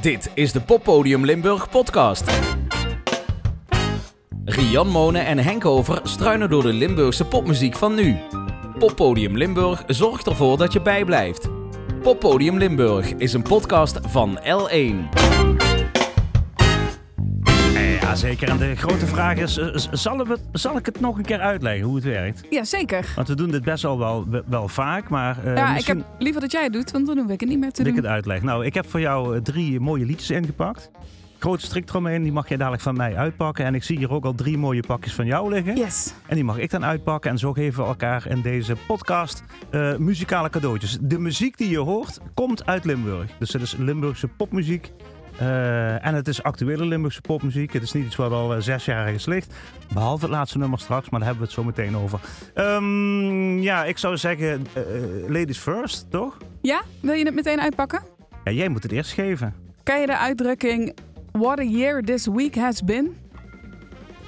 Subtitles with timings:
[0.00, 2.30] Dit is de Poppodium Limburg podcast.
[4.44, 8.16] Rian Monen en Henk Over struinen door de Limburgse popmuziek van nu.
[8.78, 11.48] Poppodium Limburg zorgt ervoor dat je bijblijft.
[12.02, 15.29] Poppodium Limburg is een podcast van L1.
[18.10, 18.48] Ja, zeker.
[18.48, 21.84] En de grote vraag is, eh, zal, we- zal ik het nog een keer uitleggen
[21.86, 22.40] hoe het werkt?
[22.50, 23.12] Ja, zeker.
[23.16, 26.20] Want we doen dit best wel, wel, wel vaak, maar eh, ja, misschien ik heb
[26.22, 27.96] liever dat jij het doet, want dan hoef ik het niet meer te dat ik
[27.98, 28.42] het uitleg.
[28.42, 30.90] Nou, ik heb voor jou eh, drie mooie liedjes ingepakt.
[31.38, 33.64] Grote strikt eromheen, die mag jij dadelijk van mij uitpakken.
[33.64, 35.76] En ik zie hier ook al drie mooie pakjes van jou liggen.
[35.76, 36.12] Yes.
[36.26, 37.30] En die mag ik dan uitpakken.
[37.30, 39.42] En zo geven we elkaar in deze podcast
[39.98, 40.98] muzikale cadeautjes.
[41.00, 43.30] De muziek die je hoort, komt uit Limburg.
[43.38, 44.92] Dus het is Limburgse popmuziek.
[45.40, 47.72] Eh, en het is actuele Limburgse popmuziek.
[47.72, 49.54] Het is niet iets wat al eh, zes jaar ligt.
[49.92, 52.20] Behalve het laatste nummer straks, maar daar hebben we het zo meteen over.
[52.54, 54.82] Ehm, ja, ik zou zeggen, eh,
[55.28, 56.36] ladies first, toch?
[56.62, 58.02] Ja, wil je het meteen uitpakken?
[58.44, 59.54] Ja, jij moet het eerst geven.
[59.82, 60.96] Ken je de uitdrukking
[61.32, 63.16] What a year this week has been?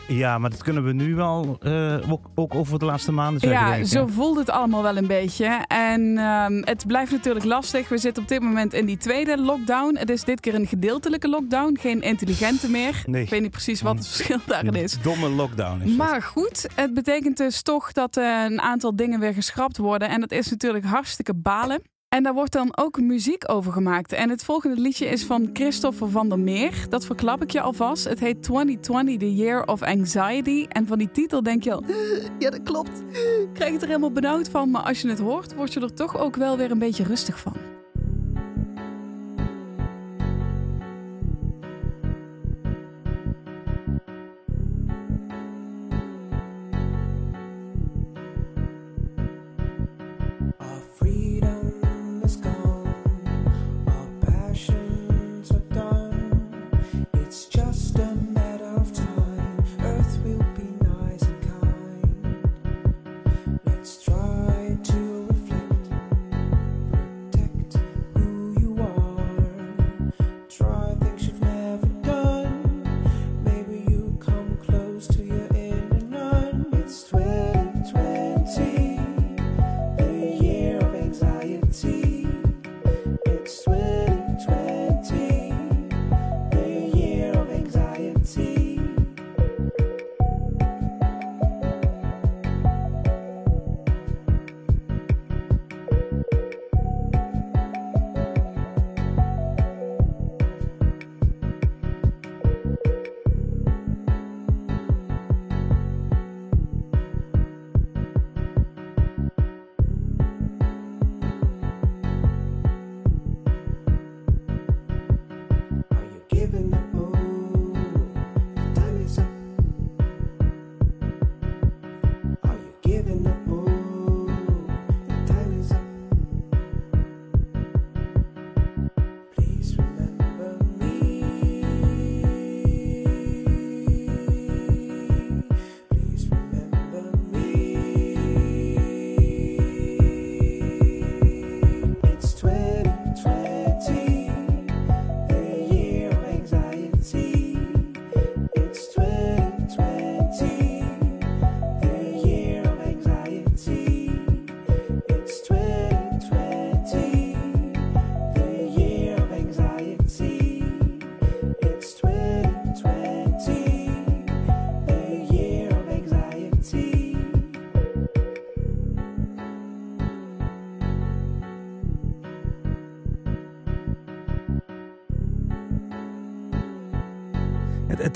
[0.09, 3.79] Ja, maar dat kunnen we nu wel eh, ook, ook over de laatste maanden zeggen,
[3.79, 5.65] ja, zo voelt het allemaal wel een beetje.
[5.67, 7.89] En ehm, het blijft natuurlijk lastig.
[7.89, 9.97] We zitten op dit moment in die tweede lockdown.
[9.97, 13.03] Het is dit keer een gedeeltelijke lockdown, geen intelligente meer.
[13.07, 13.23] Nee.
[13.23, 15.01] Ik weet niet precies wat het verschil daarin is.
[15.03, 15.97] Domme lockdown is het.
[15.99, 20.09] Maar goed, het betekent dus toch dat eh, een aantal dingen weer geschrapt worden.
[20.09, 21.83] En dat is natuurlijk hartstikke balen.
[22.13, 24.13] En daar wordt dan ook muziek over gemaakt.
[24.13, 26.87] En het volgende liedje is van Christopher van der Meer.
[26.89, 28.09] Dat verklap ik je alvast.
[28.09, 30.67] Het heet 2020, The Year of Anxiety.
[30.69, 31.85] En van die titel denk je al,
[32.39, 33.03] ja dat klopt.
[33.53, 34.71] Krijg het er helemaal benauwd van.
[34.71, 37.39] Maar als je het hoort, word je er toch ook wel weer een beetje rustig
[37.39, 37.72] van.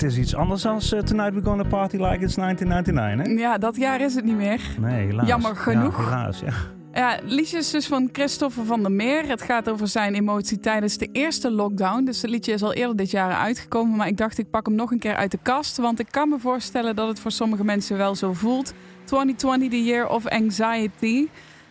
[0.07, 3.41] Is iets anders dan eh, Tonight We're Gonna Party Like It's 1999, hè?
[3.41, 4.61] Ja, dat jaar is het niet meer.
[4.79, 5.27] Nee, helaas.
[5.27, 5.97] Jammer genoeg.
[5.97, 6.53] Ja, helaas, ja.
[6.93, 9.27] Ja, liedjes dus van Christopher van der Meer.
[9.27, 12.03] Het gaat over zijn emotie tijdens de eerste lockdown.
[12.03, 13.97] Dus het liedje is al eerder dit jaar uitgekomen.
[13.97, 15.77] Maar ik dacht, ik pak hem nog een keer uit de kast.
[15.77, 18.73] Want ik kan me voorstellen dat het voor sommige mensen wel zo voelt.
[19.03, 21.27] 2020, the year of anxiety.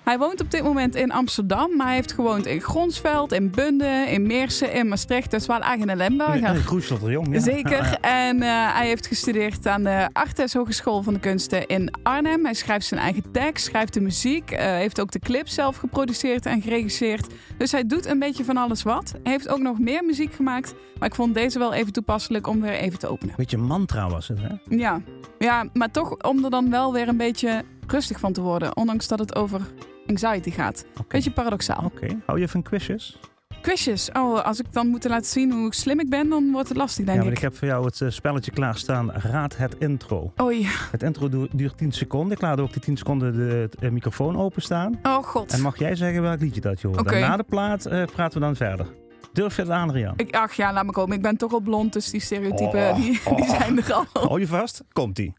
[0.07, 1.77] Hij woont op dit moment in Amsterdam.
[1.77, 5.31] Maar hij heeft gewoond in Gronsveld, in Bunde, in Meersen, in Maastricht.
[5.31, 6.53] Dat is wel echt een Limburger.
[6.53, 7.41] Nee, de Jong, ja.
[7.41, 7.99] Zeker.
[8.01, 12.45] En eh, hij heeft gestudeerd aan de Artes Hogeschool van de Kunsten in Arnhem.
[12.45, 16.47] Hij schrijft zijn eigen tekst, schrijft de muziek, eh, heeft ook de clip zelf geproduceerd
[16.47, 17.27] en geregisseerd.
[17.59, 19.15] Dus hij doet een beetje van alles wat.
[19.23, 20.75] Hij heeft ook nog meer muziek gemaakt.
[20.99, 23.35] Maar ik vond deze wel even toepasselijk om weer even te openen.
[23.37, 24.77] Beetje mantra was het, hè?
[24.77, 25.01] Ja,
[25.39, 28.77] ja maar toch om er dan wel weer een beetje rustig van te worden.
[28.77, 29.61] Ondanks dat het over
[30.09, 30.87] anxiety gaat.
[30.93, 31.05] Oké.
[31.09, 31.83] Beetje paradoxaal.
[31.85, 32.07] Oké.
[32.27, 33.19] Hou je van quizjes?
[33.61, 34.11] Quizjes.
[34.13, 37.05] Oh, als ik dan moet laten zien hoe slim ik ben, dan wordt het lastig,
[37.05, 37.37] denk ja, maar ik.
[37.39, 39.11] ik heb voor jou het eh, spelletje klaarstaan.
[39.13, 40.33] Raad het intro.
[40.41, 40.67] Oei.
[40.91, 42.33] Het intro du- duurt 10 seconden.
[42.33, 44.99] Ik laat ook die 10 seconden de, eh, microfoon openstaan.
[45.03, 45.53] Oh god.
[45.53, 47.11] En mag jij zeggen welk liedje dat je hoort.
[47.11, 48.87] En na de plaat eh, praten we dan verder.
[49.33, 50.13] Durf je het aan, Rian?
[50.17, 51.17] Ik, ach ja, laat me komen.
[51.17, 53.05] Ik ben toch al blond, dus die stereotypen Oh, die,
[53.37, 53.49] die oh.
[53.59, 54.05] zijn er al.
[54.13, 54.83] Hou je vast?
[54.93, 55.35] Komt-ie.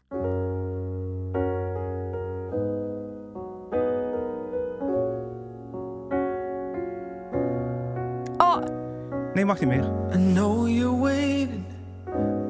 [9.38, 9.84] Nee, mag niet meer.
[10.14, 11.64] I know you're waiting.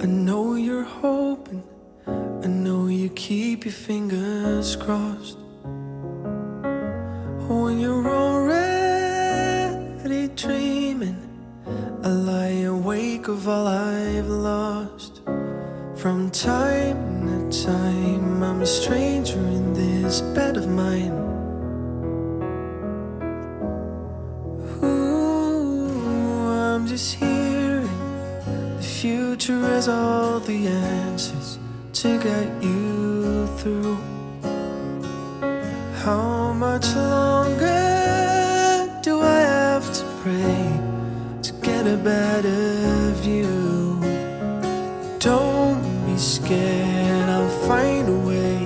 [0.02, 1.62] I know you're hoping.
[2.42, 5.36] I know you keep your fingers crossed.
[7.48, 8.68] When you're already
[10.34, 11.16] dreaming,
[12.02, 15.20] I lie awake of all I've lost.
[15.94, 21.17] From time to time, I'm a stranger in this bed of mine.
[29.78, 31.56] Has all the answers
[31.92, 33.96] to get you through.
[36.04, 40.64] How much longer do I have to pray
[41.46, 44.00] to get a better view?
[45.20, 48.58] Don't be scared, I'll find a way.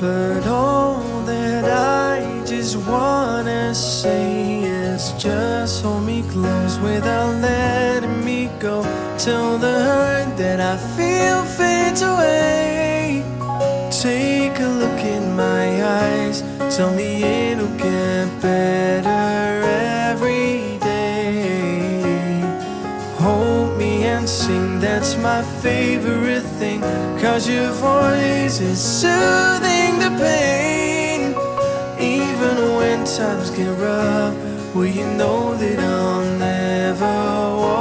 [0.00, 8.50] But all that I just wanna say is just hold me close without letting me
[8.58, 9.07] go.
[9.18, 13.24] Till the hurt that I feel fades away.
[13.90, 16.42] Take a look in my eyes.
[16.76, 19.66] Tell me it'll get better
[20.08, 22.40] every day.
[23.18, 26.80] Hold me and sing, that's my favorite thing.
[27.20, 31.34] Cause your voice is soothing the pain.
[31.98, 34.36] Even when times get rough,
[34.76, 37.77] well, you know that I'll never walk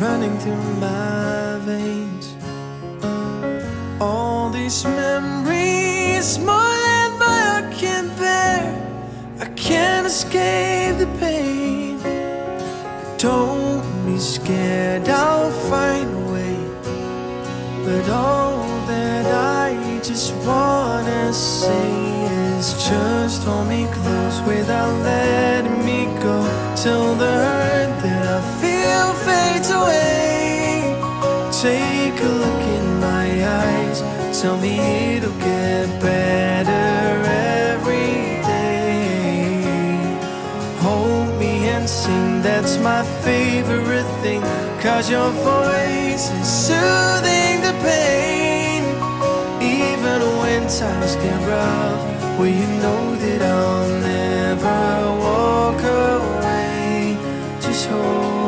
[0.00, 2.34] running through my veins.
[4.00, 8.64] All these memories, more than my heart can bear.
[9.40, 11.98] I can't escape the pain.
[13.18, 16.56] Don't be scared, I'll find a way.
[17.84, 21.90] But all that I just wanna say
[22.56, 26.36] is just hold me close without letting me go.
[26.74, 28.59] Till the hurt that I
[29.00, 30.94] feel fades away.
[31.62, 33.28] Take a look in my
[33.64, 34.00] eyes.
[34.40, 34.74] Tell me
[35.16, 36.88] it'll get better
[37.72, 39.62] every day.
[40.80, 44.42] Hold me and sing, that's my favorite thing.
[44.80, 48.82] Cause your voice is soothing the pain.
[49.60, 52.02] Even when times get rough,
[52.38, 54.82] well, you know that I'll never
[55.26, 57.16] walk away.
[57.60, 58.39] Just hold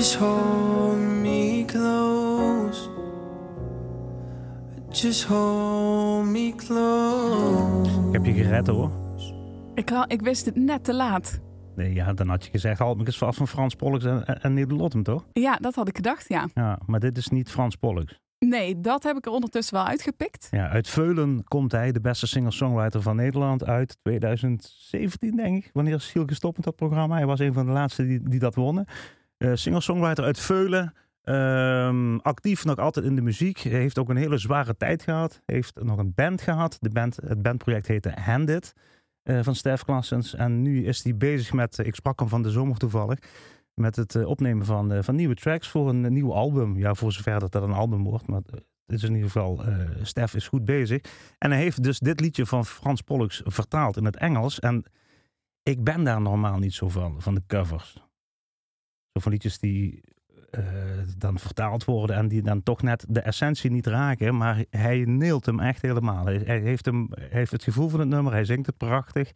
[0.00, 2.88] Just hold me close.
[4.90, 8.06] Just hold me close.
[8.06, 8.90] Ik heb je gered hoor.
[9.74, 11.40] ik, ik wist het net te laat.
[11.76, 14.54] Nee, ja, dan had je gezegd, haal me eens vast van Frans Pollux en, en,
[14.54, 15.26] Nederlottem, toch?
[15.32, 16.48] Ja, dat had ik gedacht, ja.
[16.54, 18.18] Ja, maar dit is niet Frans Pollux.
[18.38, 20.48] Nee, dat heb ik er ondertussen wel uitgepikt.
[20.50, 25.70] Ja, uit Veulen komt hij, de beste singer-songwriter van Nederland, uit 2017, denk ik.
[25.72, 27.16] Wanneer is Giel gestopt met dat programma?
[27.16, 28.86] Hij was een van de laatste die, die dat wonnen.
[29.40, 30.94] Eh singer-songwriter uit Veulen.
[31.22, 33.58] Ehm, actief nog altijd in de muziek.
[33.58, 35.42] Heeft ook een hele zware tijd gehad.
[35.46, 36.76] Heeft nog een band gehad.
[36.80, 38.74] De band, het bandproject heette Handit
[39.22, 40.34] eh, van Stef Klassens.
[40.34, 43.18] En nu is hij bezig met, eh, ik sprak hem van de zomer toevallig,
[43.74, 46.76] met het opnemen van, van nieuwe tracks voor een nieuw album.
[46.76, 48.26] Ja, voor zover dat dat een album wordt.
[48.26, 48.40] Maar
[48.86, 51.00] het is in ieder geval, eh Stef is goed bezig.
[51.38, 54.58] En hij heeft dus dit liedje van Frans Pollux vertaald in het Engels.
[54.58, 54.84] En
[55.62, 58.09] ik ben daar normaal niet zo van, van de covers.
[59.12, 60.02] Zo van liedjes die
[60.50, 60.62] eh,
[61.16, 64.36] dan vertaald worden en die dan toch net de essentie niet raken.
[64.36, 66.24] Maar hij neelt hem echt helemaal.
[66.24, 69.30] Hij, hij heeft, hem, hij heeft het gevoel van het nummer, hij zingt het prachtig.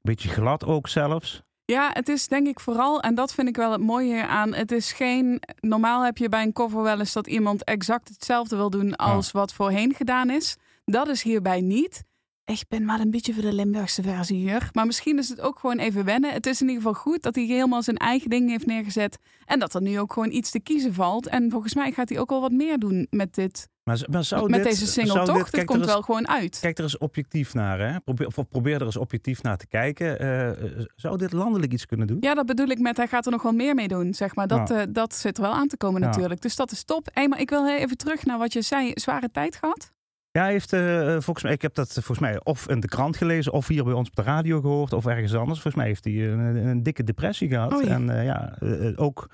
[0.00, 1.42] Beetje glad ook zelfs.
[1.64, 4.54] Ja, het is denk ik vooral, en dat vind ik wel het mooie hier aan.
[4.54, 5.42] Het is geen.
[5.60, 9.30] Normaal heb je bij een cover wel eens dat iemand exact hetzelfde wil doen als
[9.30, 10.56] wat voorheen gedaan is.
[10.84, 12.04] Dat is hierbij niet.
[12.52, 14.68] Ik ben wel een beetje voor de Limburgse versie hier.
[14.72, 16.32] Maar misschien is het ook gewoon even wennen.
[16.32, 19.18] Het is in ieder geval goed dat hij helemaal zijn eigen ding heeft neergezet.
[19.44, 21.26] En dat er nu ook gewoon iets te kiezen valt.
[21.26, 23.68] En volgens mij gaat hij ook wel wat meer doen met dit.
[23.84, 25.34] Maar, maar zou met dit, deze single zou toch?
[25.36, 26.58] dit- Dit kijk, er komt eens- wel gewoon uit.
[26.60, 28.00] Kijk er eens objectief naar, hè?
[28.00, 30.18] Probeer, of probeer er eens objectief naar te kijken.
[30.18, 32.16] Eh, eh, zou dit landelijk iets kunnen doen?
[32.20, 34.14] Ja, dat bedoel ik met hij gaat er nog wel meer mee doen.
[34.14, 34.46] Zeg maar.
[34.46, 36.40] dat, eh, dat zit er wel aan te komen natuurlijk.
[36.40, 37.08] Dus dat is top.
[37.12, 38.90] Hey, maar ik wil even terug naar wat je zei.
[38.94, 39.94] Zware tijd gehad?
[40.36, 43.16] Ja, hij heeft eh, volgens mij, ik heb dat volgens mij of in de krant
[43.16, 45.60] gelezen, of hier bij ons op de radio gehoord, of ergens anders.
[45.60, 47.74] Volgens mij heeft hij een, een dikke depressie gehad.
[47.74, 47.88] Oh ja.
[47.88, 49.30] En eh, ja, eh, ook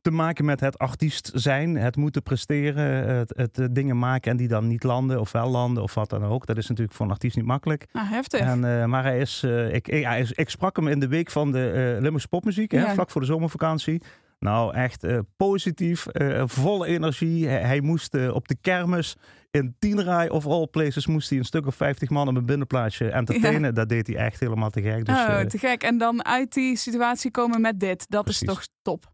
[0.00, 4.36] te maken met het artiest zijn, het moeten presteren, het, het eh, dingen maken en
[4.36, 6.46] die dan niet landen of wel landen of wat dan ook.
[6.46, 7.86] Dat is natuurlijk voor een artiest niet makkelijk.
[7.92, 8.40] Nou, heftig.
[8.40, 11.08] En, eh, maar hij is, eh, ik, ik, hij is- ik sprak hem in de
[11.08, 14.02] week van de eh Limburgse popmuziek, hè, vlak voor de zomervakantie.
[14.38, 17.46] Nou, echt eh, positief, eh, volle energie.
[17.48, 19.16] Hij, hij moest eh, op de kermis
[19.50, 23.10] in Tienraai of all places moest hij een stuk of 50 man op een binnenplaatsje
[23.10, 23.74] entertainen.
[23.74, 25.04] Dat deed hij echt helemaal te gek.
[25.04, 25.82] Dus, oh, te gek.
[25.82, 28.10] En dan uit die situatie komen met dit.
[28.10, 28.48] Dat Precies.
[28.48, 29.12] is toch top.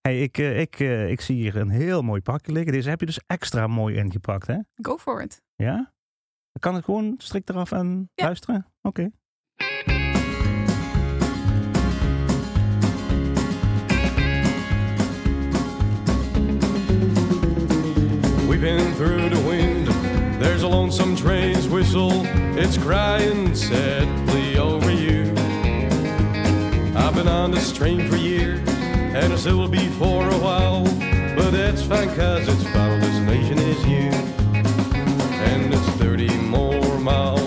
[0.00, 0.78] hey, ik, ik,
[1.08, 2.72] ik zie hier een heel mooi pakje liggen.
[2.72, 4.56] Deze heb je dus extra mooi ingepakt, hè?
[4.74, 5.42] Go for it.
[5.54, 5.74] Ja?
[6.52, 8.24] Dan kan ik gewoon strikt eraf en Ja.
[8.24, 8.66] luisteren?
[8.82, 9.10] Oké.
[18.56, 19.86] Weeping through the wind,
[20.40, 22.22] there's a lonesome train's whistle.
[22.56, 25.24] It's crying sadly over you.
[26.96, 30.84] I've been on this train for years, and I still will be for a while.
[31.36, 34.08] But that's fine, cause its final destination is you.
[35.44, 37.45] And it's 30 more miles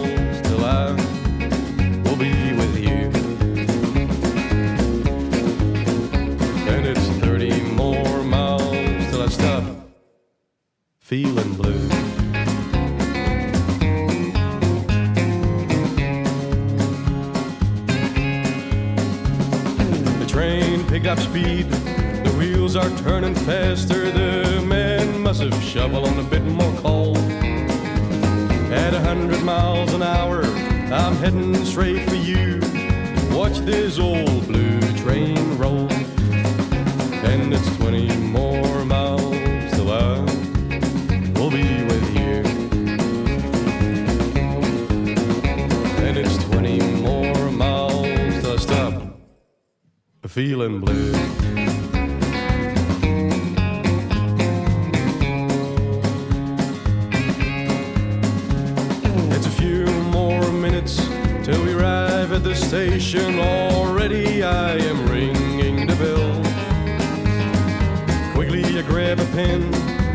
[69.09, 69.73] Grab a pen.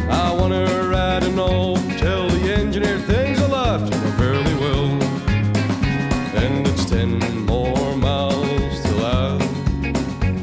[0.09, 1.81] I wanna write a note.
[1.99, 3.81] Tell the engineer things a lot
[4.17, 5.03] fairly well.
[6.37, 9.33] And it's ten more miles till I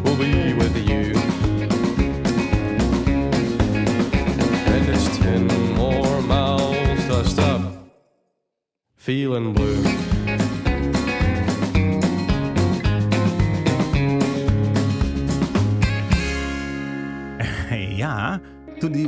[0.03, 1.15] will be with you.
[4.73, 7.61] And it's ten more miles till I stop
[8.97, 9.70] feeling blue.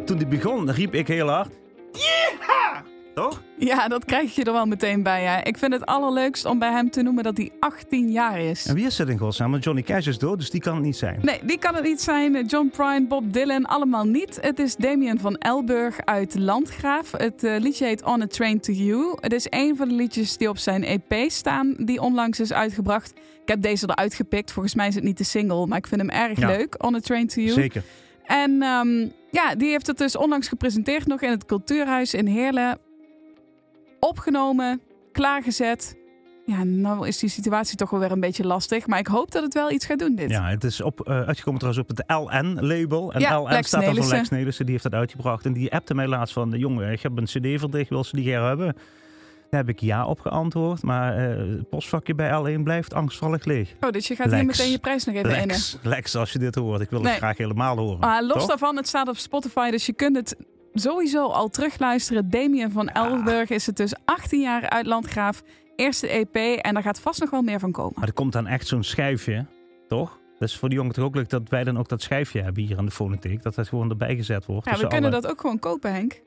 [0.05, 1.50] Die, toen die begon, riep ik heel hard.
[1.91, 2.83] Ja!
[3.13, 3.41] Toch?
[3.57, 5.24] Ja, dat krijg je er wel meteen bij.
[5.24, 5.41] Hè.
[5.43, 8.65] Ik vind het allerleukst om bij hem te noemen dat hij 18 jaar is.
[8.65, 9.51] En wie is het in godsnaam?
[9.51, 11.19] Want Johnny Cash is dood, dus die kan het niet zijn.
[11.22, 12.45] Nee, die kan het niet zijn.
[12.45, 14.38] John Prine, Bob Dylan, allemaal niet.
[14.41, 17.12] Het is Damien van Elburg uit Landgraaf.
[17.12, 19.17] Het eh, liedje heet On a Train to You.
[19.19, 23.10] Het is een van de liedjes die op zijn EP staan, die onlangs is uitgebracht.
[23.41, 24.51] Ik heb deze eruit gepikt.
[24.51, 26.48] Volgens mij is het niet de single, maar ik vind hem erg Ja.
[26.48, 26.83] leuk.
[26.86, 27.53] On a Train to You.
[27.53, 27.83] Zeker.
[28.25, 32.77] En ehm, ja, die heeft het dus onlangs gepresenteerd nog in het Cultuurhuis in Heerlen.
[34.00, 35.98] Opgenomen, klaargezet.
[36.46, 38.88] Ja, nou is die situatie toch wel weer een beetje lastig.
[38.88, 40.30] Maar ik hoop dat het wel iets gaat doen, dit.
[40.30, 43.13] Ja, het is op, eh, uitgekomen trouwens op het LN-label.
[43.13, 44.06] En Ja, LN Lex staat dan voor.
[44.06, 45.46] Lex Nelissen, die heeft dat uitgebracht.
[45.46, 48.25] En die appte mij laatst van, jongen, ik heb een cd verdicht, wil ze die
[48.25, 48.75] graag hebben?
[49.53, 53.74] Daar heb ik ja op geantwoord, maar eh, het postvakje bij L1 blijft angstvallig leeg.
[53.81, 55.57] Oh, dus je gaat hier meteen je prijs nog even innen.
[55.81, 57.10] Lex, als je dit hoort, ik wil Nee.
[57.10, 58.00] het graag helemaal horen.
[58.00, 58.48] Ah, los Toch?
[58.48, 60.36] daarvan, het staat op Spotify, dus je kunt het
[60.74, 62.29] sowieso al terugluisteren.
[62.29, 65.41] Damien van Elburg is het dus 18 jaar uit Landgraaf.
[65.75, 67.93] Eerste EP en daar gaat vast nog wel meer van komen.
[67.95, 69.45] Maar er komt dan echt zo'n schijfje,
[69.88, 70.19] toch?
[70.39, 72.63] Dat is voor die jongen toch ook leuk dat wij dan ook dat schijfje hebben
[72.63, 73.43] hier aan de fonotheek.
[73.43, 74.65] Dat dat gewoon erbij gezet wordt.
[74.65, 76.22] Ja, we tussen kunnen alle- dat ook gewoon kopen, Henk.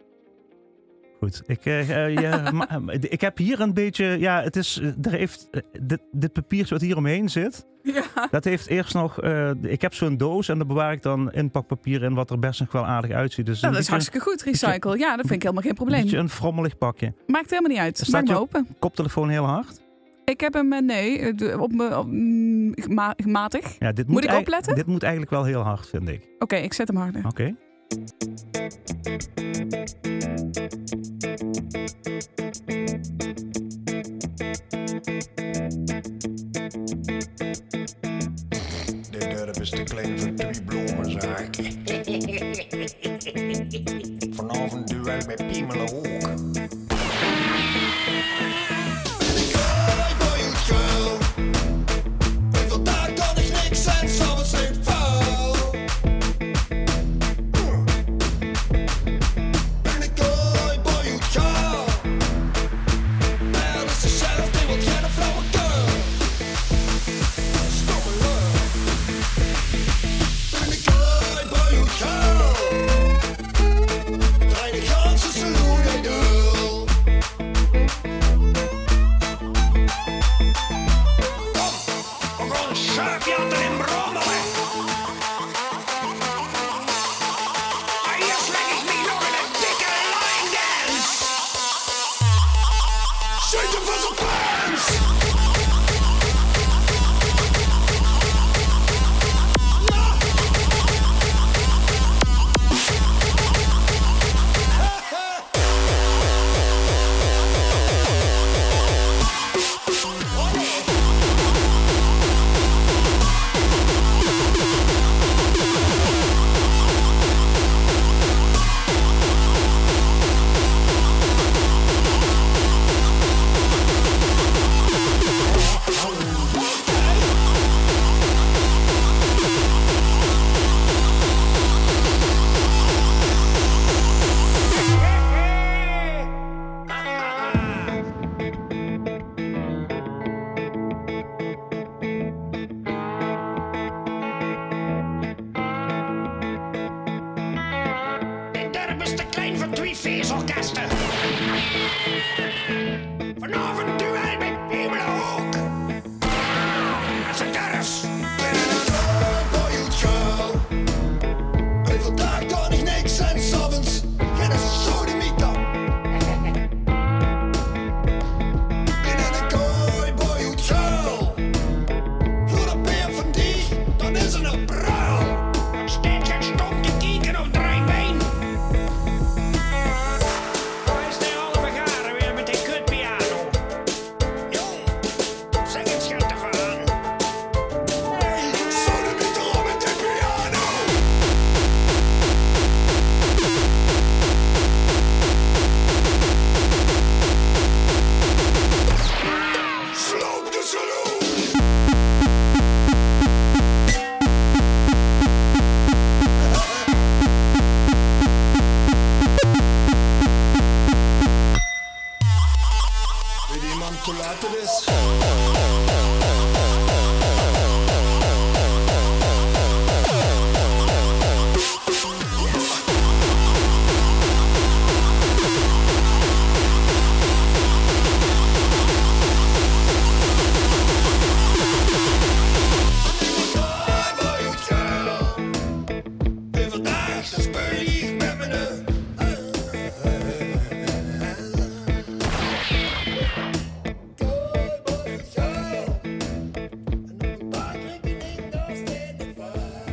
[1.19, 4.89] Goed, ik, eh, eh, ja, ma- ik heb hier een beetje, ja, het is, eh,
[5.03, 8.03] er heeft, eh, dit, dit papiertje wat hier omheen zit, Ja.
[8.31, 12.03] dat heeft eerst nog, eh, ik heb zo'n doos en daar bewaar ik dan inpakpapier
[12.03, 13.47] in wat er best nog wel aardig uitziet.
[13.47, 14.99] Dus Nou, een dat is hartstikke goed, recycle.
[14.99, 16.03] Ja, dat vind ik helemaal geen een probleem.
[16.03, 17.15] beetje een frommelig pakje.
[17.27, 17.99] Maakt helemaal niet uit.
[17.99, 18.67] Staat je open.
[18.79, 19.81] Koptelefoon heel hard.
[20.25, 23.77] Ik heb hem, eh, nee, eh, op me mm, ma- matig.
[23.79, 24.75] Ja, dit Moet ik opletten?
[24.75, 26.29] Dit moet eigenlijk wel heel hard, vind ik.
[26.39, 27.27] Oké, ik zet hem harder.
[27.27, 27.55] Oké.
[39.67, 41.57] Is te klein voor twee bloemenzaak.
[44.37, 45.96] Vanavond duel met Piemelen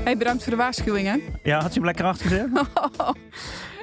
[0.04, 1.18] Hey, bedankt voor de waarschuwing, hè?
[1.44, 2.48] Ja, had je hem lekker hard gezet?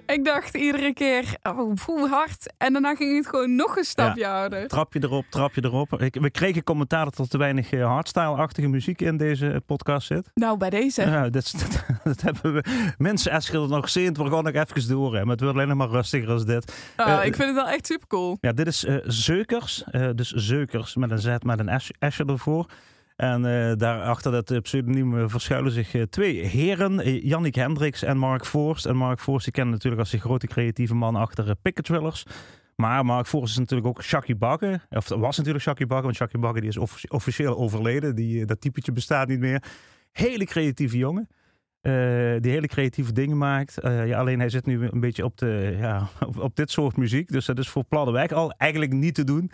[0.07, 2.53] Ik dacht iedere keer, oh, hard.
[2.59, 4.69] En daarna ging het gewoon nog een stapje harder.
[4.69, 6.01] Trapje erop, trapje erop.
[6.01, 10.31] Ik, we kregen commentaar dat er te weinig eh, hardstyle-achtige muziek in deze podcast zit.
[10.35, 11.03] Nou, bij deze.
[11.03, 12.93] Ja, dat, dat, dat hebben we.
[12.99, 15.15] Mensen Eschil nog gezien, we gaan nog even door.
[15.15, 16.93] Hè, maar het wordt alleen nog maar rustiger als dit.
[16.97, 18.39] Oh, eh, ik vind het wel echt super cool.
[18.41, 19.85] Ja, dit is eh, Zeukers.
[19.85, 21.91] eh, dus Zeukers met een Z met een S
[22.27, 22.67] ervoor.
[23.21, 27.21] En eh daarachter dat eh, pseudoniem eh, verschuilen zich twee heren.
[27.27, 28.87] Jannik Hendricks en Mark Forst.
[28.87, 32.25] En Mark Forst, die kennen natuurlijk als de grote creatieve man achter uh, Picket Trillers.
[32.77, 34.81] Maar Mark Forst is natuurlijk ook Shaki Bagge.
[34.91, 38.15] Of was natuurlijk Shaki Bagge, want Shaki Bagge die is offici- officieel overleden.
[38.15, 39.63] Die, dat typetje bestaat niet meer.
[40.13, 41.29] Hele creatieve jongen.
[42.43, 43.79] die hele creatieve dingen maakt.
[43.83, 47.29] Ja, alleen hij zit nu een beetje op, de, ja, op, dit soort muziek.
[47.29, 49.51] Dus dat is voor Pladdewijk al eigenlijk niet te doen.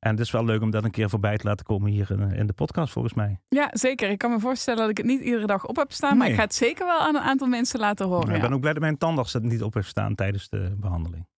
[0.00, 2.32] En het is wel leuk om dat een keer voorbij te laten komen hier in,
[2.32, 3.40] in de podcast volgens mij.
[3.48, 4.10] Ja, zeker.
[4.10, 6.16] Ik kan me voorstellen dat ik het niet iedere dag op heb staan.
[6.16, 8.26] Maar ik ga het zeker wel aan een aantal mensen laten horen.
[8.26, 8.46] Maar ik ja.
[8.46, 11.28] ben ook blij dat mijn tandarts het niet op heeft staan tijdens de behandeling.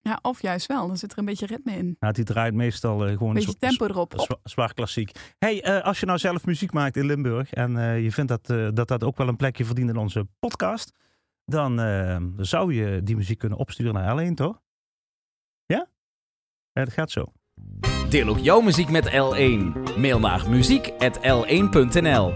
[0.00, 0.86] Ja, of juist wel.
[0.86, 1.96] Dan zit er een beetje ritme in.
[2.00, 4.12] Nou, die draait meestal eh, gewoon Een beetje tempo erop.
[4.16, 5.10] zwa- zwa- zwaar klassiek.
[5.38, 8.50] Hey, eh, als je nou zelf muziek maakt in Limburg en eh, je vindt dat,
[8.50, 10.92] eh, dat dat ook wel een plekje verdient in onze podcast,
[11.44, 14.60] dan eh, zou je die muziek kunnen opsturen naar L1, toch?
[15.66, 15.86] Ja?
[16.72, 17.24] Ja, dat gaat zo.
[18.08, 19.72] Deel ook jouw muziek met L1.
[19.96, 22.34] Mail naar muziek.l1.nl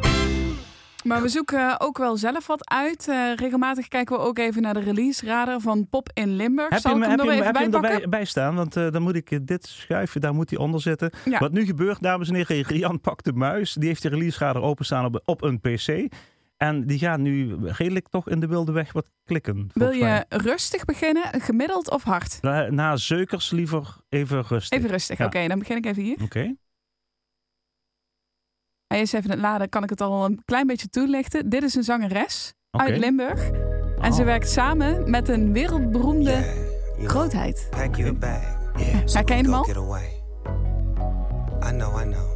[1.05, 3.09] Maar we zoeken ook wel zelf wat uit.
[3.09, 6.69] Eh, regelmatig kijken we ook even naar de release radar van Pop in Limburg.
[6.69, 8.55] Heb je Zal hem, ik hem er even heb je bij hem erbij bij staan?
[8.55, 11.13] Want eh, dan moet ik eh, dit schuifje, daar moet hij onder zitten.
[11.25, 11.39] Ja.
[11.39, 13.75] Wat nu gebeurt, dames en heren, Rian pakt de muis.
[13.75, 16.13] Die heeft de release radar openstaan op, op een pc.
[16.63, 19.71] En die gaat nu redelijk toch in de wilde weg wat klikken.
[19.75, 19.99] Wil mij.
[19.99, 22.39] je rustig beginnen, gemiddeld of hard?
[22.41, 24.79] Na, na zeukers liever even rustig.
[24.79, 25.19] Even rustig.
[25.19, 25.25] Ja.
[25.25, 26.17] Oké, dan begin ik even hier.
[26.23, 26.55] Oké.
[28.87, 31.49] Hij is even het laden, kan ik het al een klein beetje toelichten.
[31.49, 33.51] Dit is een zangeres uit Limburg.
[34.01, 34.27] En ze Oh.
[34.27, 37.67] werkt samen met een wereldberoemde Yeah, grootheid.
[37.71, 38.43] Pack your bag.
[38.77, 39.01] Yeah.
[39.05, 39.65] So Herken je hem go al?
[39.65, 40.23] get away.
[41.65, 42.31] I know, I know.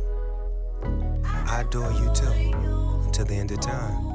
[1.46, 2.32] I adore you too.
[3.04, 4.14] Until the end of time.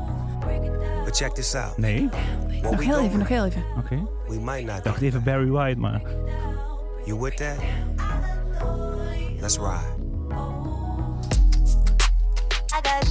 [1.04, 1.78] But check this out.
[1.78, 2.10] Nee,
[2.62, 3.64] What Nog heel even, nog heel even.
[3.78, 4.08] oké.
[4.28, 6.02] we might not Ik dacht even Barry White, maar...
[7.06, 7.58] You with that?
[9.40, 10.00] Let's ride.
[12.74, 13.06] I got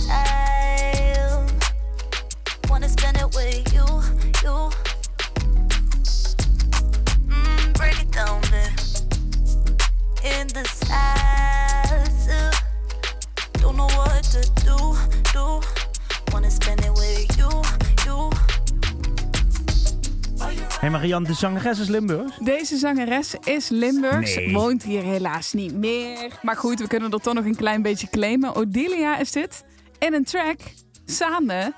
[21.19, 22.35] De zangeres is Limburg.
[22.39, 24.53] Deze zangeres is Limburgs, Nee.
[24.53, 26.39] woont hier helaas niet meer.
[26.43, 28.55] Maar goed, we kunnen er toch nog een klein beetje claimen.
[28.57, 29.65] Odilia is dit.
[29.99, 30.59] In een track
[31.05, 31.75] samen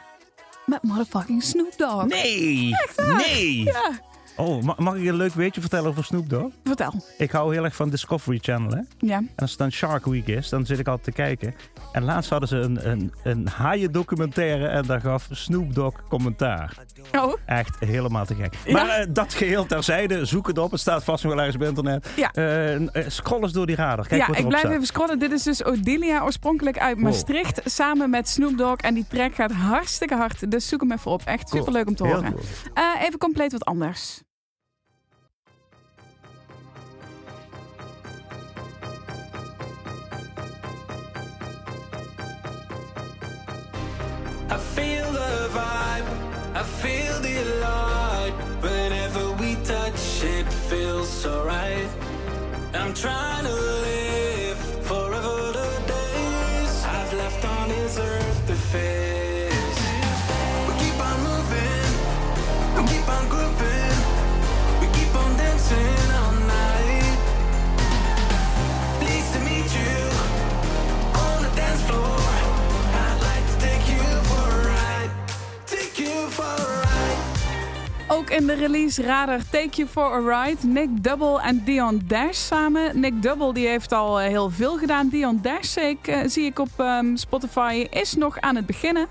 [0.66, 2.04] met motherfucking Snoop Dogg.
[2.06, 2.74] Nee!
[3.16, 3.62] Nee!
[3.64, 3.90] Ja,
[4.42, 6.52] Oh, ma- mag ik je een leuk weetje vertellen over Snoop Dogg?
[6.64, 6.94] vertel.
[7.18, 8.80] Ik hou heel erg van Discovery Channel, hè?
[8.98, 9.16] Ja.
[9.16, 11.54] En als het dan Shark Week is, dan zit ik altijd te kijken.
[11.92, 16.76] En laatst hadden ze een, een, een haaiendocumentaire en daar gaf Snoop Dogg commentaar.
[17.18, 18.54] Oh, Echt helemaal te gek.
[18.64, 18.72] Ja.
[18.72, 20.70] Maar eh, dat geheel terzijde, zoek het op.
[20.70, 22.08] Het staat vast nog wel ergens op internet.
[22.16, 22.30] Ja.
[22.32, 24.06] Eh, eh, scroll eens door die radar.
[24.06, 24.72] Kijk ja, wat ik blijf staat.
[24.74, 25.18] even scrollen.
[25.18, 27.04] Dit is dus Odilia, oorspronkelijk uit Wow.
[27.04, 27.60] Maastricht.
[27.64, 28.76] Samen met Snoop Dogg.
[28.80, 30.50] En die track gaat hartstikke hard.
[30.50, 31.22] Dus zoek hem even op.
[31.24, 32.32] Echt superleuk om te horen.
[32.32, 32.44] cool.
[33.00, 34.22] Even compleet wat anders.
[44.50, 46.06] I feel the vibe,
[46.54, 48.34] I feel the light.
[48.60, 51.88] Whenever we touch, it feels so right.
[52.74, 59.01] I'm trying to live forever the days I've left on this earth to face.
[78.32, 80.66] In de release radar Take You For A Ride.
[80.66, 83.00] Nick Double en Dion Dash samen.
[83.00, 85.08] Nick Double die heeft al eh, heel veel gedaan.
[85.08, 89.06] Dion Dash zie ik, eh, zie ik op ehm, Spotify is nog aan het beginnen.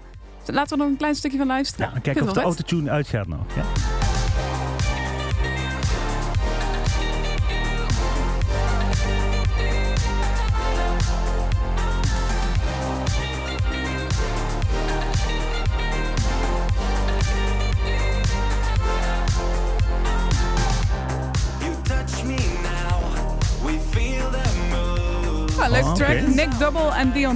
[0.46, 1.92] Laten we nog een klein stukje van luisteren.
[1.94, 3.46] Ja, kijk Vind of de autotune uitgaat nog.
[3.56, 4.01] Ja.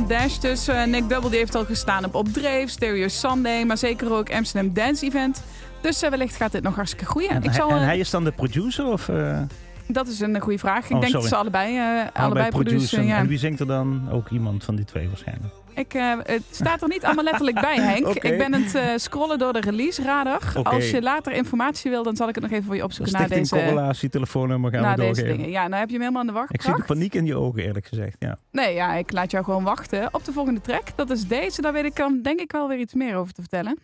[0.08, 0.38] Dash.
[0.38, 4.74] Dus Nick Double die heeft al gestaan op Opdreef, Stereo Sunday, maar zeker ook Amsterdam
[4.74, 5.44] Dance Event.
[5.82, 7.30] Dus eh, wellicht gaat dit nog hartstikke groeien.
[7.30, 8.86] En, Ik zal, hij, en eh, hij is dan de producer?
[8.86, 9.42] Of, eh
[9.88, 10.86] Dat is een goede vraag.
[10.86, 13.06] Ik Oh, denk dat ze allebei, allebei, allebei produceren.
[13.06, 13.18] Ja.
[13.18, 14.08] En wie zingt er dan?
[14.12, 15.54] Ook iemand van die twee waarschijnlijk.
[15.76, 18.08] Ik, eh, het staat er niet allemaal letterlijk bij, Henk.
[18.08, 20.42] Ik ben aan het eh, scrollen door de release radar.
[20.64, 23.28] Als je later informatie wil, dan zal ik het nog even voor je opzoeken na
[23.28, 25.38] deze, Correlatie, telefoonnummer gaan na we deze doorgeven.
[25.38, 25.50] dingen.
[25.52, 27.64] Ja, nou heb je hem helemaal aan de Ik zie de paniek in je ogen
[27.64, 28.16] eerlijk gezegd.
[28.20, 28.38] Ja.
[28.52, 30.84] Nee, ja, ik laat jou gewoon wachten op de volgende track.
[30.96, 31.62] Dat is deze.
[31.62, 33.78] Daar weet ik dan denk ik wel weer iets meer over te vertellen.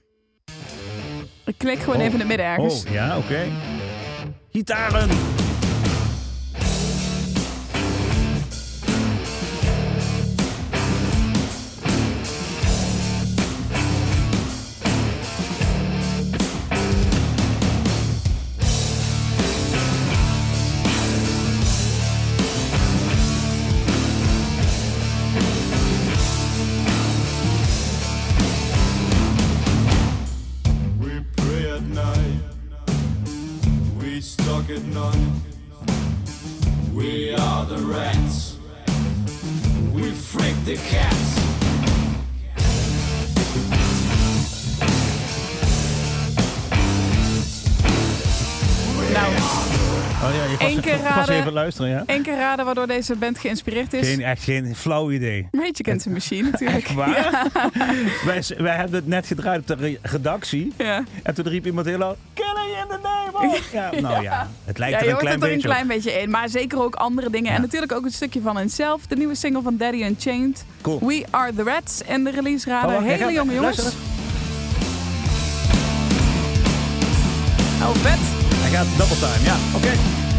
[1.45, 2.01] Ik klik gewoon Oh.
[2.01, 2.85] even in het midden ergens.
[2.85, 3.39] Oh, ja, oké.
[4.51, 5.09] Gitaren!
[40.75, 41.10] the cat.
[50.97, 51.35] Keer raden.
[51.35, 52.03] even luisteren, ja?
[52.05, 54.07] Één keer raden waardoor deze band geïnspireerd is.
[54.07, 55.47] Geen, echt geen flauw idee.
[55.51, 56.85] Rage Against the Machine natuurlijk.
[56.85, 57.47] Echt waar?
[58.25, 60.73] wij, wij hebben het net gedraaid op de re- redactie.
[60.77, 61.03] Ja.
[61.23, 62.17] En toen riep iemand heel loud...
[62.33, 63.59] Killing in the name of...
[63.71, 66.11] Ja, nou ja, het lijkt er je een klein het er een beetje klein beetje
[66.11, 66.29] in.
[66.29, 67.51] Maar zeker ook andere dingen.
[67.53, 69.05] En natuurlijk ook een stukje van Himself.
[69.07, 70.65] De nieuwe single van Daddy Unchained.
[70.81, 70.99] Cool.
[70.99, 72.03] We Are The Rats.
[72.03, 73.03] En de release Oh, raden.
[73.03, 73.77] Hele jonge jongens.
[73.77, 73.99] luister
[77.81, 78.19] Oh, vet.
[78.55, 79.55] Hij gaat double time, ja.
[79.75, 80.30] Oké.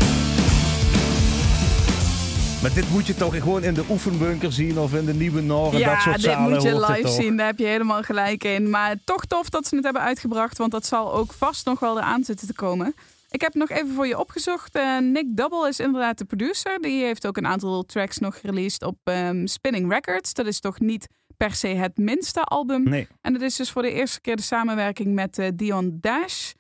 [2.63, 5.81] Maar dit moet je toch gewoon in de oefenbunker zien of in de Nieuwe Noorden,
[5.81, 7.37] dat Ja, soort dit zalen moet je hoort dit live zien.
[7.37, 8.71] Daar heb je helemaal gelijk in.
[8.71, 10.59] Maar toch tof dat ze het hebben uitgebracht.
[10.59, 12.95] Want dat zal ook vast nog wel eraan zitten te komen.
[13.31, 14.75] Ik heb nog even voor je opgezocht.
[14.75, 16.79] Eh, Nick Double is inderdaad de producer.
[16.81, 20.33] Die heeft ook een aantal tracks nog released op ehm, Spinning Records.
[20.35, 22.83] Dat is toch niet per se het minste album.
[22.83, 23.09] Nee.
[23.21, 26.53] En dat is dus voor de eerste keer de samenwerking met eh, Dion Dash.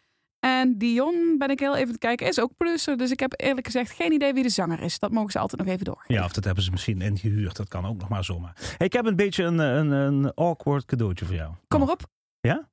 [0.45, 2.97] En Dion, ben ik heel even te kijken, is ook producer.
[2.97, 4.99] Dus ik heb eerlijk gezegd geen idee wie de zanger is.
[4.99, 6.05] Dat mogen ze altijd nog even door.
[6.07, 7.57] Ja, of dat hebben ze misschien ingehuurd.
[7.57, 8.53] Dat kan ook nog maar zomaar.
[8.77, 11.53] Hey, ik heb een beetje een, een, een awkward cadeautje voor jou.
[11.69, 12.03] Kom maar op.
[12.41, 12.69] Ja?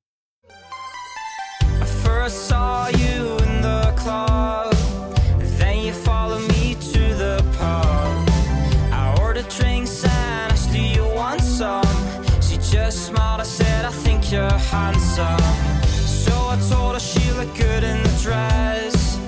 [1.82, 4.74] I first saw you in the club,
[5.58, 8.28] then you followed me to the pub.
[8.92, 11.86] I ordered drinks and asked, Do you want some?
[12.42, 13.40] She just smiled.
[13.40, 15.49] I said, I think you're handsome.
[17.60, 19.18] Good in the dress.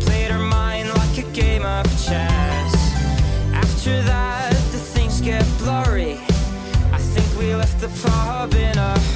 [0.00, 2.72] Played her mind like a game of chess.
[3.52, 6.18] After that, the things get blurry.
[6.92, 9.13] I think we left the pub in a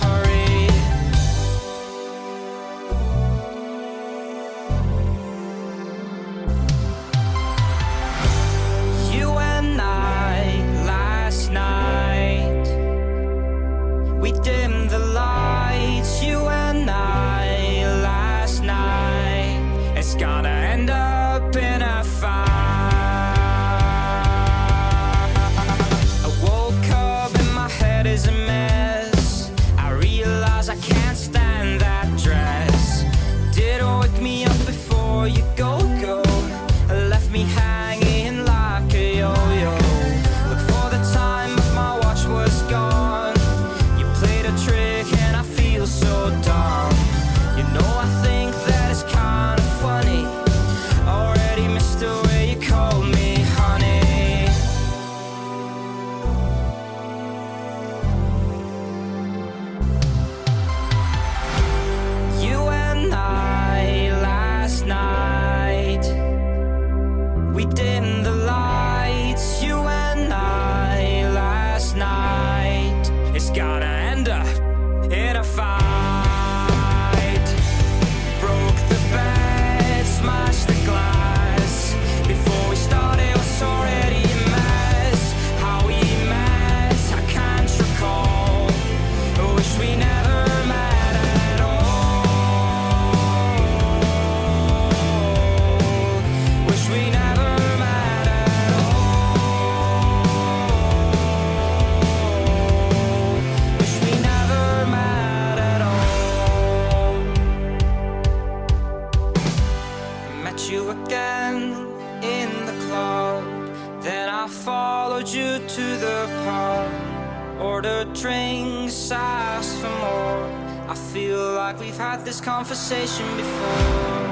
[115.18, 117.61] followed you to the pub.
[117.61, 120.44] Ordered drinks, asked for more.
[120.88, 124.27] I feel like we've had this conversation before.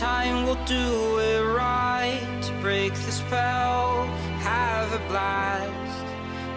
[0.00, 2.42] Time we'll do it right.
[2.62, 4.06] Break the spell,
[4.38, 6.06] have a blast.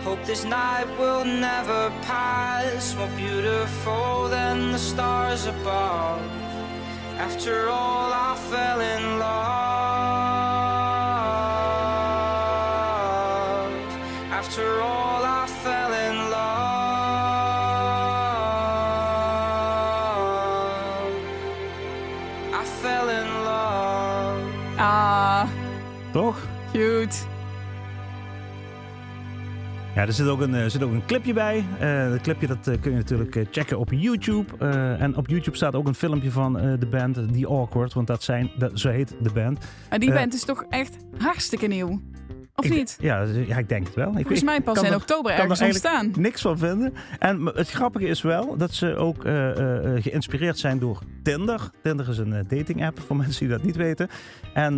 [0.06, 2.95] Hope this night will never pass.
[2.95, 6.21] More beautiful than the stars above.
[7.17, 9.62] After all, I fell in love.
[30.04, 31.63] Ja, er zit ook een, er zit ook een clipje bij.
[31.80, 34.54] Eh dat clipje dat, eh, kun je natuurlijk eh, checken op YouTube.
[34.60, 37.94] Eh, en op YouTube staat ook een filmpje van eh, de band The Awkward.
[37.94, 39.60] Want dat zijn, dat, zo heet de band.
[39.89, 42.02] Maar die Eh, band is toch echt hartstikke nieuw.
[42.56, 42.98] Of Ik- niet?
[43.02, 44.12] Ja, dus- ja, ik denk het wel.
[44.12, 46.22] Volgens ik mij pas in er- oktober er ergens eigenlijk ontstaan.
[46.24, 46.94] niks van vinden.
[47.20, 51.70] En het grappige is wel dat ze ook eh, eh, eh, geïnspireerd zijn door Tinder.
[51.84, 54.08] Tinder is een dating app voor mensen die dat niet weten.
[54.54, 54.76] En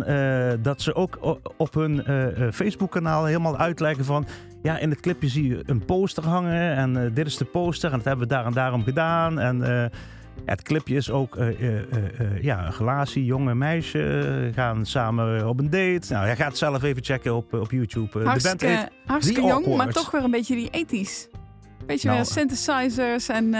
[0.62, 2.02] dat ze ook op hun
[2.52, 4.26] Facebook kanaal helemaal uitleggen van...
[4.62, 7.96] Ja, in het clipje zie je een poster hangen en dit is de poster en
[7.96, 9.38] dat hebben we daar en daarom gedaan.
[9.38, 9.90] En
[10.44, 11.78] ja, het clipje is ook eh, eh,
[12.20, 14.02] eh, ja, een relatie, jongen, meisje,
[14.46, 16.12] eh, gaan samen op een date.
[16.12, 18.06] Nou, jij gaat zelf even checken op, eh, op YouTube.
[18.06, 21.28] Eh, de band Hartstikke, heet hartstikke jong, maar toch weer een beetje die ethisch.
[21.86, 23.54] Beetje Nou, weer synthesizers en...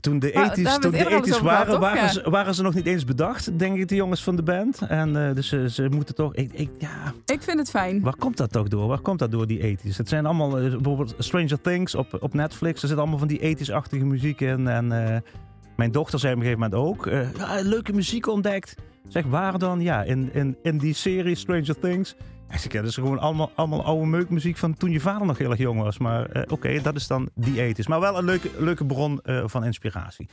[0.00, 2.86] Toen de ethisch, toen het de ethisch gehad, waren, waren, ze, waren ze nog niet
[2.86, 4.82] eens bedacht, denk ik, de jongens van de band.
[4.88, 6.34] En dus ze, ze moeten toch...
[6.34, 8.00] Ik, ik, ja, ik vind het fijn.
[8.00, 8.88] waar komt dat toch door?
[8.88, 9.98] Waar komt dat door, die ethisch?
[9.98, 12.82] Het zijn allemaal, bijvoorbeeld Stranger Things op, op Netflix.
[12.82, 14.68] Er zit allemaal van die ethisch-achtige muziek in.
[14.68, 15.22] En
[15.78, 17.06] mijn dochter zei op een gegeven moment ook...
[17.06, 18.74] eh, ja, leuke muziek ontdekt.
[19.08, 19.80] Zeg, waar dan?
[19.80, 22.14] Ja, in, in, in die serie Stranger Things...
[22.50, 25.38] Ik zeg, ja, dat is gewoon allemaal, allemaal oude meukmuziek van toen je vader nog
[25.38, 25.98] heel erg jong was.
[25.98, 27.86] Maar eh, oké, dat is dan die ethisch.
[27.86, 30.28] Maar wel een leuke, leuke bron eh, van inspiratie.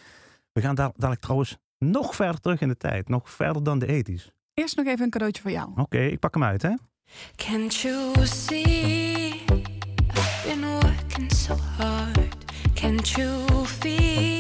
[0.52, 3.10] We gaan da- dadelijk trouwens nog verder terug in de tijd.
[3.10, 4.32] Nog verder dan de ethisch.
[4.54, 5.70] Eerst nog even een cadeautje voor jou.
[5.76, 6.72] Oké, ik pak hem uit, hè?
[7.36, 9.44] Can't you see?
[10.14, 12.36] I've been working so hard.
[12.74, 14.35] Can't you feel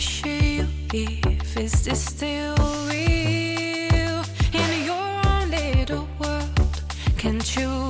[0.00, 1.58] pressure you give?
[1.58, 2.56] Is this still
[2.88, 6.82] real in your own little world?
[7.18, 7.89] Can't you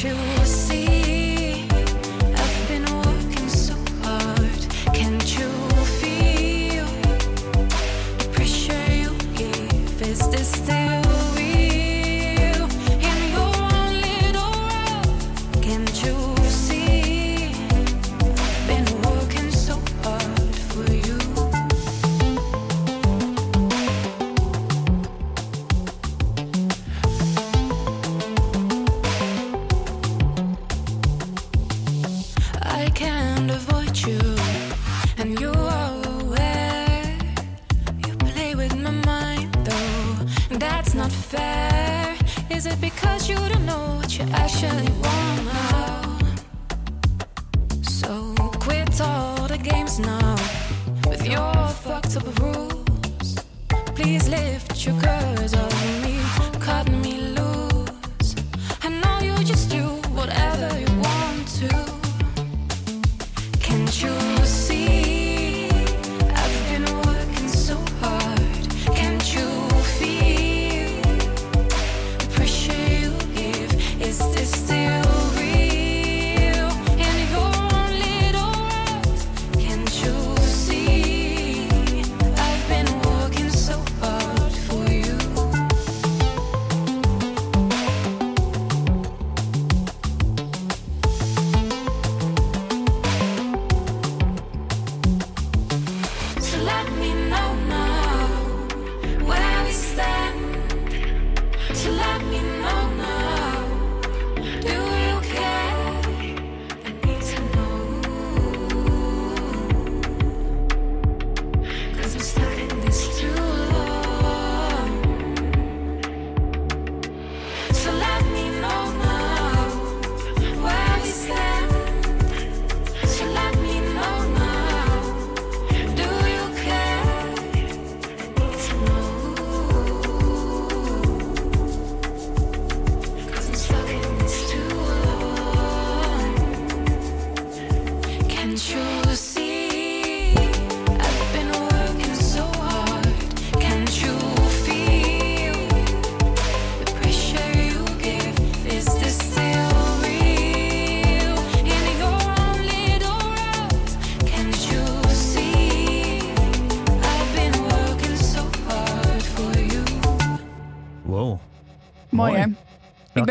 [0.00, 0.29] So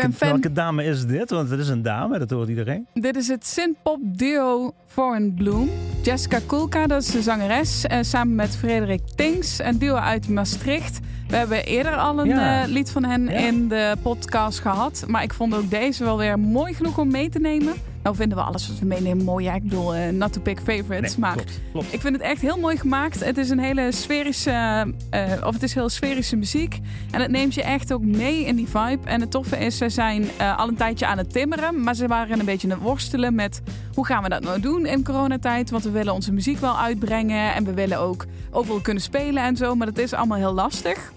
[0.00, 0.28] Welke, ben fan.
[0.28, 1.30] welke dame is dit?
[1.30, 2.86] Want het is een dame, dat hoort iedereen.
[2.94, 5.68] Dit is het synthpop duo Foreign Bloom.
[6.02, 7.84] Jessica Kulka, dat is de zangeres.
[7.86, 10.98] En samen met Frederik Tings, een duo uit Maastricht.
[11.28, 12.62] We hebben eerder al een Ja.
[12.62, 13.30] eh, lied van hen Ja.
[13.30, 15.04] in de podcast gehad.
[15.06, 17.72] Maar ik vond ook deze wel weer mooi genoeg om mee te nemen.
[18.02, 19.44] Nou vinden we alles wat we meenemen mooi.
[19.44, 21.10] Ja, ik bedoel, eh, not to pick favorites.
[21.10, 21.92] Nee, maar klopt, klopt.
[21.92, 23.24] ik vind het echt heel mooi gemaakt.
[23.24, 26.78] Het is een hele sferische, eh, of het is heel sferische muziek.
[27.10, 28.98] En het neemt je echt ook mee in die vibe.
[29.04, 31.82] En het toffe is, ze zijn eh, al een tijdje aan het timmeren.
[31.82, 33.62] Maar ze waren een beetje aan het worstelen met
[33.94, 35.70] hoe gaan we dat nou doen in coronatijd.
[35.70, 37.54] Want we willen onze muziek wel uitbrengen.
[37.54, 39.74] En we willen ook overal kunnen spelen en zo.
[39.74, 41.12] Maar dat is allemaal heel lastig.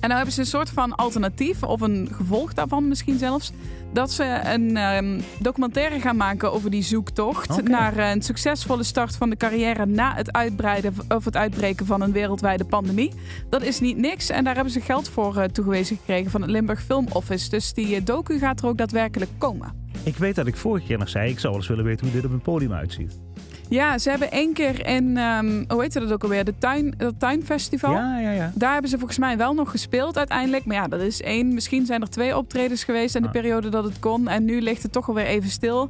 [0.00, 3.52] En nou hebben ze een soort van alternatief, of een gevolg daarvan misschien zelfs.
[3.92, 9.30] Dat ze een ehm, documentaire gaan maken over die zoektocht naar een succesvolle start van
[9.30, 13.12] de carrière na het, uitbreiden, of het uitbreken van een wereldwijde pandemie.
[13.50, 16.50] Dat is niet niks en daar hebben ze geld voor eh, toegewezen gekregen van het
[16.50, 17.50] Limburg Film Office.
[17.50, 19.84] Dus die eh, docu gaat er ook daadwerkelijk komen.
[20.02, 22.14] Ik weet dat ik vorige keer nog zei, ik zou wel eens willen weten hoe
[22.14, 23.18] dit op een podium uitziet.
[23.68, 27.20] Ja, ze hebben één keer in, ehm, hoe heet dat ook alweer, de tuin, het
[27.20, 27.92] tuinfestival.
[27.92, 28.52] Ja, ja, ja.
[28.54, 30.64] Daar hebben ze volgens mij wel nog gespeeld uiteindelijk.
[30.64, 31.54] Maar ja, dat is één.
[31.54, 33.32] Misschien zijn er twee optredens geweest in de Ah.
[33.34, 34.28] periode dat het kon.
[34.28, 35.88] En nu ligt het toch alweer even stil.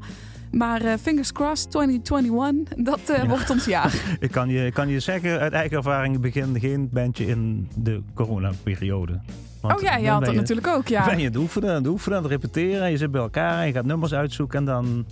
[0.51, 3.27] Maar eh, fingers crossed, 2021, dat Ja.
[3.27, 3.95] wordt ons jaar.
[4.21, 8.03] Ik kan je, ik kan je zeggen, uit eigen ervaring begin geen bandje in de
[8.15, 9.21] coronaperiode.
[9.61, 11.05] Want oh ja, je had dat natuurlijk ook, ja.
[11.05, 12.83] Ben je aan het oefenen, aan het oefenen, aan het repeteren.
[12.83, 15.07] En je zit bij elkaar en je gaat nummers uitzoeken en dan...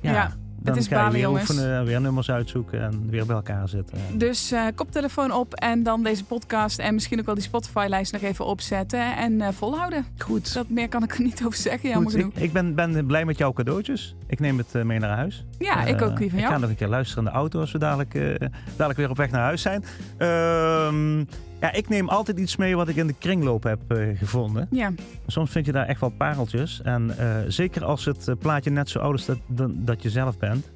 [0.00, 0.32] Ja, Ja,
[0.64, 1.50] dan is ga je balen, weer jongens.
[1.50, 3.98] oefenen, weer nummers uitzoeken en weer bij elkaar zitten.
[4.14, 8.22] Dus eh, koptelefoon op en dan deze podcast en misschien ook wel die Spotify-lijst nog
[8.22, 10.06] even opzetten en eh, volhouden.
[10.18, 10.54] Goed.
[10.54, 12.36] Dat meer kan ik er niet over zeggen, jammer Goed, genoeg.
[12.36, 14.14] ik, ik ben, ben blij met jouw cadeautjes.
[14.32, 15.44] Ik neem het eh, mee naar huis.
[15.58, 16.54] Ja, ik Eh, ook, die van Ik jou.
[16.54, 19.16] ga nog een keer luisteren in de auto als we dadelijk, eh, dadelijk weer op
[19.16, 19.84] weg naar huis zijn.
[20.16, 21.18] Ehm,
[21.60, 24.68] ja, ik neem altijd iets mee wat ik in de kringloop heb eh, gevonden.
[24.70, 24.92] Ja,
[25.26, 26.80] Soms vind je daar echt wel pareltjes.
[26.82, 30.10] En eh, zeker als het eh, plaatje net zo oud is dat, dan, dat je
[30.10, 30.70] zelf bent.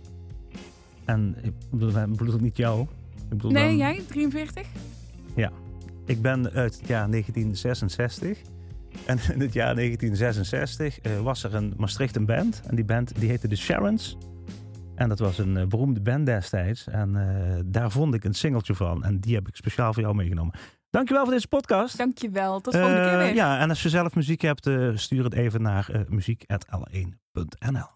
[1.04, 2.80] En ik bedoel, ik bedoel niet jou.
[2.82, 4.66] Ik bedoel nee, dan- jij, 43?
[6.06, 8.38] Ik ben uit het jaar 1966.
[9.06, 12.62] En in het jaar 1966 eh, was er in Maastricht een band.
[12.66, 14.16] En die band die heette de Sharons.
[14.94, 16.86] En dat was een eh, beroemde band destijds.
[16.86, 19.04] En eh, daar vond ik een singeltje van.
[19.04, 20.54] En die heb ik speciaal voor jou meegenomen.
[20.90, 21.98] Dankjewel voor deze podcast.
[21.98, 23.34] Dankjewel, tot de volgende keer weer.
[23.34, 27.95] Ja, en als je zelf muziek hebt, stuur het even naar eh muziek.l1.nl.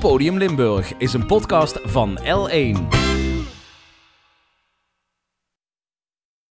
[0.00, 3.05] Poppodium Limburg is een podcast van L1.